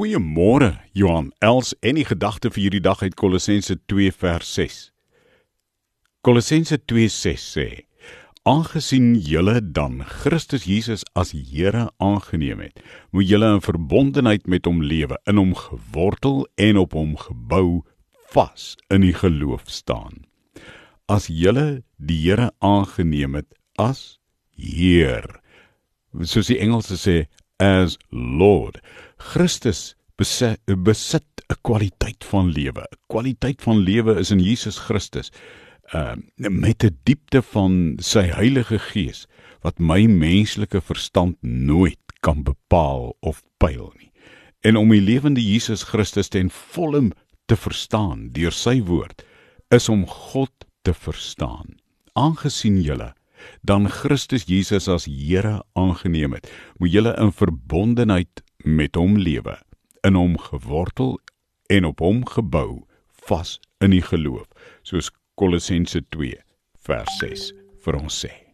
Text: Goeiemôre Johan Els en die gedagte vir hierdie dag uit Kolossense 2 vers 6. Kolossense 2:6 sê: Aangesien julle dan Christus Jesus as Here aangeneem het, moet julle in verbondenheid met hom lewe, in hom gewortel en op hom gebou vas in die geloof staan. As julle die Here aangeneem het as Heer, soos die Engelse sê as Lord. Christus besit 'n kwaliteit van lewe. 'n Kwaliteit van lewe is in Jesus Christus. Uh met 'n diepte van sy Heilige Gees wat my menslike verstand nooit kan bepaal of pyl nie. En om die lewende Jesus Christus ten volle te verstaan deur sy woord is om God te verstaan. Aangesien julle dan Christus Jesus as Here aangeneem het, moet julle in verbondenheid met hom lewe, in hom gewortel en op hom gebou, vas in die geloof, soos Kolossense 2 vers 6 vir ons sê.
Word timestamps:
Goeiemôre 0.00 0.78
Johan 0.96 1.26
Els 1.44 1.74
en 1.84 1.98
die 1.98 2.06
gedagte 2.08 2.48
vir 2.48 2.62
hierdie 2.62 2.80
dag 2.80 3.02
uit 3.04 3.18
Kolossense 3.20 3.74
2 3.92 4.14
vers 4.16 4.48
6. 4.56 4.76
Kolossense 6.24 6.78
2:6 6.88 7.42
sê: 7.44 7.66
Aangesien 8.48 9.10
julle 9.20 9.60
dan 9.60 10.00
Christus 10.22 10.64
Jesus 10.64 11.04
as 11.12 11.34
Here 11.36 11.90
aangeneem 12.00 12.62
het, 12.64 12.80
moet 13.12 13.28
julle 13.28 13.50
in 13.58 13.60
verbondenheid 13.60 14.48
met 14.48 14.64
hom 14.64 14.80
lewe, 14.80 15.18
in 15.28 15.36
hom 15.36 15.52
gewortel 15.52 16.46
en 16.56 16.80
op 16.80 16.96
hom 16.96 17.12
gebou 17.20 17.82
vas 18.32 18.78
in 18.88 19.04
die 19.04 19.12
geloof 19.12 19.68
staan. 19.68 20.24
As 21.12 21.28
julle 21.28 21.82
die 21.98 22.22
Here 22.22 22.48
aangeneem 22.64 23.36
het 23.36 23.52
as 23.76 24.16
Heer, 24.56 25.28
soos 26.24 26.48
die 26.48 26.56
Engelse 26.56 26.96
sê 26.96 27.18
as 27.60 27.96
Lord. 28.10 28.80
Christus 29.16 29.94
besit 30.16 31.28
'n 31.48 31.60
kwaliteit 31.62 32.24
van 32.24 32.50
lewe. 32.50 32.82
'n 32.82 32.98
Kwaliteit 33.06 33.62
van 33.62 33.78
lewe 33.78 34.18
is 34.18 34.30
in 34.30 34.40
Jesus 34.40 34.78
Christus. 34.78 35.30
Uh 35.94 36.14
met 36.36 36.84
'n 36.84 36.98
diepte 37.02 37.42
van 37.42 37.96
sy 37.98 38.22
Heilige 38.22 38.78
Gees 38.78 39.26
wat 39.60 39.78
my 39.78 40.06
menslike 40.06 40.80
verstand 40.80 41.36
nooit 41.42 41.98
kan 42.20 42.42
bepaal 42.42 43.16
of 43.20 43.42
pyl 43.58 43.92
nie. 43.98 44.12
En 44.60 44.76
om 44.76 44.88
die 44.88 45.00
lewende 45.00 45.40
Jesus 45.40 45.82
Christus 45.82 46.28
ten 46.28 46.50
volle 46.50 47.10
te 47.46 47.56
verstaan 47.56 48.28
deur 48.32 48.52
sy 48.52 48.82
woord 48.82 49.24
is 49.68 49.88
om 49.88 50.06
God 50.06 50.52
te 50.82 50.94
verstaan. 50.94 51.76
Aangesien 52.12 52.80
julle 52.82 53.14
dan 53.62 53.88
Christus 53.88 54.46
Jesus 54.48 54.88
as 54.88 55.06
Here 55.06 55.62
aangeneem 55.72 56.36
het, 56.36 56.50
moet 56.78 56.92
julle 56.92 57.14
in 57.20 57.32
verbondenheid 57.32 58.42
met 58.64 58.96
hom 58.96 59.18
lewe, 59.18 59.58
in 60.06 60.14
hom 60.14 60.38
gewortel 60.38 61.18
en 61.70 61.84
op 61.84 62.00
hom 62.04 62.24
gebou, 62.26 62.84
vas 63.28 63.58
in 63.80 63.94
die 63.94 64.04
geloof, 64.04 64.48
soos 64.82 65.12
Kolossense 65.40 66.02
2 66.12 66.36
vers 66.84 67.18
6 67.22 67.50
vir 67.84 68.00
ons 68.02 68.22
sê. 68.26 68.49